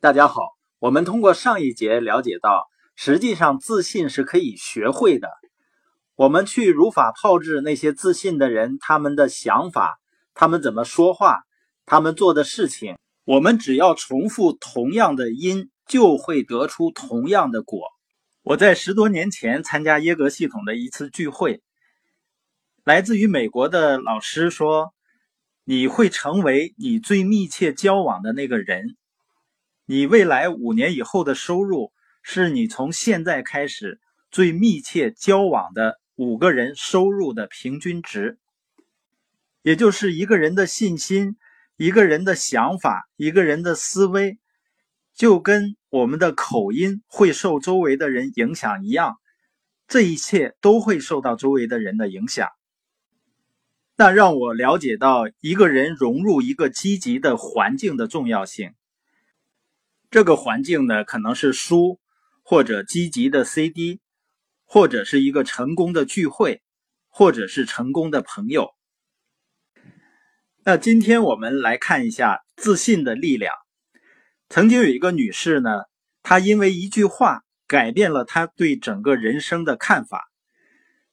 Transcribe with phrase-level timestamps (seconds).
[0.00, 5.28] 大家好，我们通过上一节了解到，实际上自信是可以学会的。
[6.14, 9.98] 我们去如法炮制那些自信的人，他们的想法，
[10.34, 11.40] 他们怎么说话，
[11.84, 17.80] 他们做的事情，我们只要重复同样的因，就会得出同样的果。
[18.42, 21.60] 我在十多年前参加耶格系统的一次聚会，
[22.84, 24.94] 来自于美国的老师说。
[25.70, 28.96] 你会成为你最密切交往的那个人，
[29.90, 33.98] 你未来五年以后的收入是你从现在开始
[34.30, 38.38] 最密切交往的五个人收入的平均值，
[39.62, 41.38] 也就是一个人的信心、
[41.78, 44.38] 一个人的想法、一个人的思维，
[45.14, 49.16] 就跟我们的口音会受周围的人影响一样，
[49.86, 52.50] 这一切都会受到周围的人的影响。
[53.96, 58.74] 那让我了解到一个人融入一个积极的环境的重要性。
[60.10, 62.00] 这个环境呢，可能是书，
[62.42, 64.00] 或者积极的 CD，
[64.64, 66.62] 或者是一个成功的聚会，
[67.08, 68.70] 或者是成功的朋友。
[70.64, 73.54] 那今天我们来看一下自信的力量。
[74.48, 75.70] 曾经有一个女士呢，
[76.22, 80.30] 她因为一句话改变了她对整个人生的看法。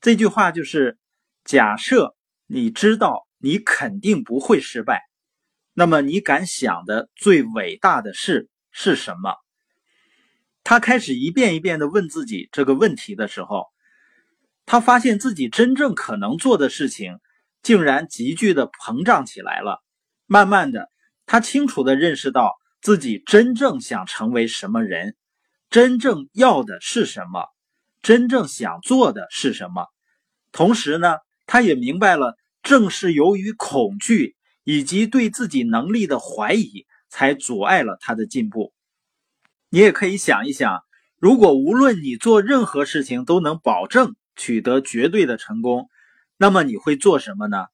[0.00, 0.98] 这句话就是
[1.44, 2.14] 假设。
[2.50, 5.02] 你知道你肯定不会失败，
[5.74, 9.34] 那么你敢想的最伟大的事是什么？
[10.64, 13.66] 他开始一遍一遍的问自己这个问题的时候，
[14.66, 17.18] 他发现自己真正可能做的事情
[17.62, 19.82] 竟然急剧的膨胀起来了。
[20.26, 20.90] 慢慢的，
[21.26, 25.16] 他清楚的认识到自己真正想成为什么人，
[25.70, 27.46] 真正要的是什么，
[28.02, 29.86] 真正想做的是什么。
[30.52, 31.16] 同时呢？
[31.50, 38.72] 他也明白了，正是由于恐惧以及对自己能力的怀疑，才阻碍了他的进步。
[39.70, 40.82] 你也可以想一想，
[41.18, 45.88] 如果无论你做任何事情都能保证取得绝对的成功，
[46.36, 47.66] 那么你会做什么呢？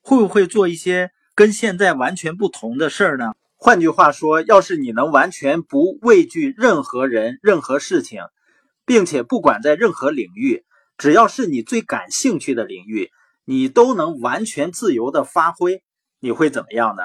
[0.00, 3.32] 会不会做一些跟现在完全不同的事儿呢？
[3.56, 8.22] 换句话说，要是你能完全不畏惧任何人、任何事情，
[8.84, 10.64] 并且不管在任何领域。
[10.98, 13.10] 只要是你最感兴趣的领域，
[13.44, 15.82] 你都能完全自由的发挥，
[16.20, 17.02] 你会怎么样呢？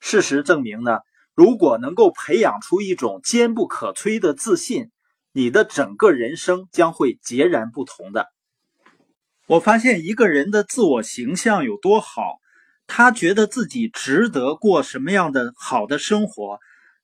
[0.00, 0.98] 事实证明呢，
[1.34, 4.90] 如果能够培养出一种坚不可摧的自信，
[5.32, 8.26] 你的整个人生将会截然不同的。
[9.46, 12.38] 我发现一个人的自我形象有多好，
[12.86, 16.58] 他觉得自己值得过什么样的好的生活，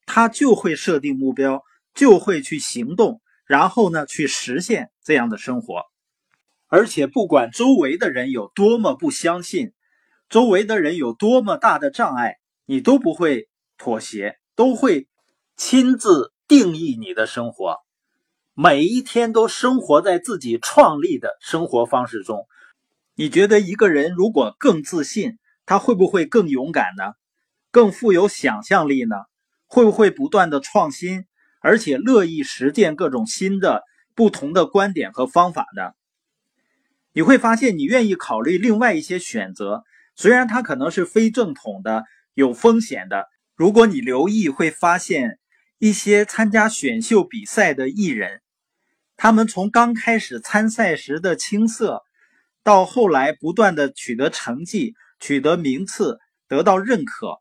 [0.06, 1.62] 他就会设定目标，
[1.94, 3.20] 就会去行动。
[3.46, 5.82] 然后呢，去实现这样的生活，
[6.66, 9.72] 而且不管周围的人有多么不相信，
[10.28, 15.08] 周围的人有多么大的障碍，你都不会妥协，都会
[15.56, 17.78] 亲自定义你的生活，
[18.54, 22.46] 每一天都生活在自己创立的生活方式中。
[23.14, 27.14] 你觉得一个人如果更自信，他会不会更勇敢呢？
[27.70, 29.16] 更富有想象力呢？
[29.66, 31.24] 会不会不断的创新？
[31.60, 33.82] 而且乐意实践各种新的、
[34.14, 35.92] 不同的观点和方法呢，
[37.12, 39.82] 你会发现，你愿意考虑另外一些选择，
[40.14, 42.04] 虽然它可能是非正统的、
[42.36, 43.26] 有风险的。
[43.56, 45.40] 如果你留意，会发现
[45.78, 48.40] 一些参加选秀比赛的艺人，
[49.16, 52.04] 他们从刚开始参赛时的青涩，
[52.62, 57.38] 到后来不断的取得成绩、取得名次、得到认可，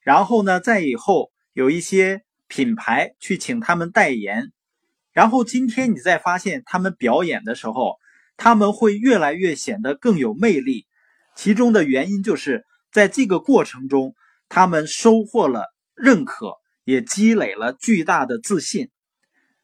[0.00, 2.24] 然后呢，在以后有一些。
[2.50, 4.52] 品牌去请他们代言，
[5.12, 7.98] 然后今天你再发现他们表演的时候，
[8.38, 10.86] 他们会越来越显得更有魅力。
[11.36, 14.14] 其中的原因就是在这个过程中，
[14.48, 16.54] 他们收获了认可，
[16.84, 18.90] 也积累了巨大的自信。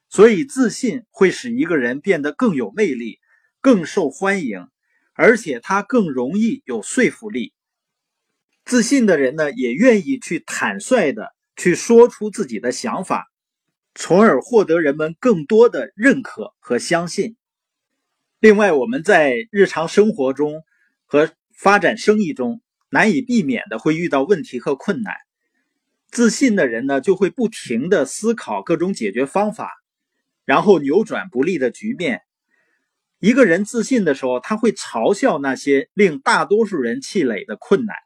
[0.09, 3.19] 所以，自信会使一个人变得更有魅力、
[3.61, 4.69] 更受欢迎，
[5.12, 7.53] 而且他更容易有说服力。
[8.65, 11.34] 自信的人呢，也愿意去坦率的。
[11.56, 13.31] 去说出自己的想法，
[13.94, 17.37] 从而获得人们更多的认可和相信。
[18.41, 20.64] 另外，我们在日常生活中
[21.06, 22.61] 和发展生意中
[22.94, 25.12] 难以避免的会遇到问题和困难。
[26.11, 29.73] 自信的人呢，就会不停的思考各种解决方法，
[30.44, 32.23] 然后扭转不利的局面。
[33.19, 37.96] 一个人自信的时候，他会嘲笑那些令大多数人气馁的困难。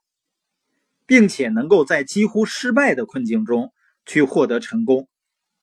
[1.08, 3.72] 并且能够在几乎失败的困境中
[4.04, 5.08] 去获得成功，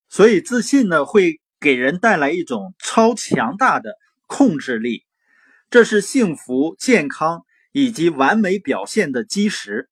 [0.10, 3.96] 所以自信呢会给人带来一种超强大的
[4.26, 5.06] 控制力，
[5.70, 7.45] 这是幸福、健康
[7.78, 9.90] 以及完美表现的基石。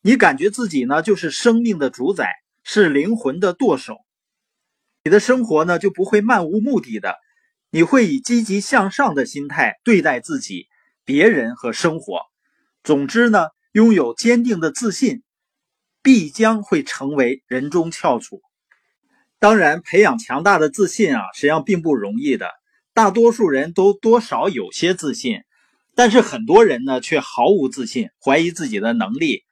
[0.00, 2.30] 你感觉自己呢就是生命的主宰，
[2.64, 3.98] 是灵魂的舵手。
[5.04, 7.16] 你的生活呢，就不会漫无目的的，
[7.70, 10.68] 你会以积极向上的心态对待自己、
[11.04, 12.22] 别人和生活。
[12.82, 15.22] 总之呢，拥有坚定的自信，
[16.02, 18.40] 必将会成为人中翘楚。
[19.38, 22.48] 当然，培养强大的自信啊，实际上并不容易的。
[22.94, 25.42] 大多数人都多少有些自信，
[26.00, 29.44] 但是很多人呢却毫无自信，怀疑自己的能力，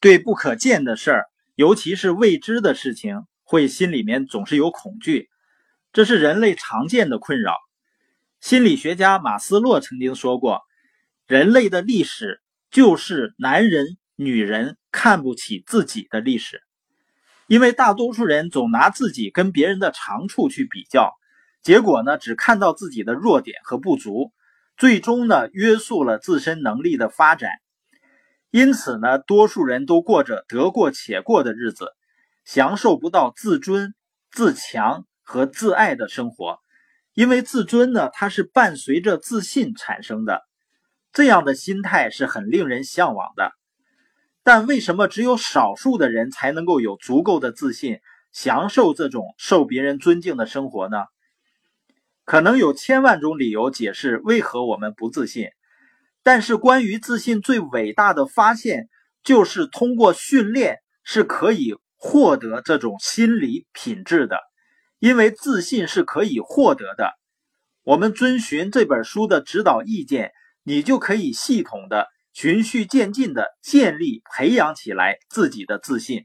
[0.00, 5.28] 对不可见的事儿，尤其是未知的事情，会心里面总是有恐惧。
[5.92, 7.54] 这是人类常见的困扰。
[8.40, 10.62] 心理学家马斯洛曾经说过
[11.28, 12.40] ：“人类的历史
[12.72, 16.64] 就是男人、女人看不起自己的历史。”
[17.46, 21.12] 因为大多数人总拿自己跟别人的长处去比较，
[21.62, 24.32] 结果呢，只看到自己的弱点和不足，
[24.76, 27.50] 最终呢，约束了自身能力的发展。
[28.50, 31.92] 因此呢，多数人都过着得过且过的日子，
[32.44, 33.94] 享受不到自尊、
[34.30, 36.58] 自强和自爱的生活。
[37.14, 40.42] 因为自尊呢，它是伴随着自信产生的，
[41.12, 43.52] 这样的心态是很令人向往的。
[44.42, 48.00] 但为什么只有少数的人才能够有足够的自信，
[48.32, 51.04] 享受这种受别人尊敬的生活呢？
[52.32, 55.48] 可能有千万种理由解释为何我们不自信。
[56.22, 58.88] 但是关于自信最伟大的发现，
[59.22, 64.38] 就是通过训练是可以获得这种心理品质的。
[64.98, 67.12] 因为自信是可以获得的。
[67.82, 70.32] 我们遵循这本书的指导意见，
[70.62, 72.08] 你就可以系统的。
[72.32, 76.24] 循序渐进的建立、培养起来自己的自信。